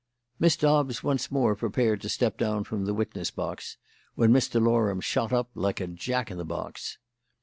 Miss 0.39 0.57
Dobbs 0.57 1.03
once 1.03 1.29
more 1.29 1.55
prepared 1.55 2.01
to 2.01 2.09
step 2.09 2.35
down 2.39 2.63
from 2.63 2.85
the 2.85 2.93
witness 2.95 3.29
box, 3.29 3.77
when 4.15 4.33
Mr. 4.33 4.59
Loram 4.59 4.99
shot 4.99 5.31
up 5.31 5.51
like 5.53 5.79
a 5.79 5.85
jack 5.85 6.31
in 6.31 6.39
the 6.39 6.43
box. 6.43 6.97